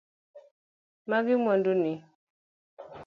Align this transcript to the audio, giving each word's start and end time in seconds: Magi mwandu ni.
Magi 1.09 1.33
mwandu 1.41 1.71
ni. 1.81 1.93